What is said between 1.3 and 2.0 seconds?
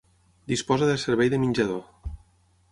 de menjador.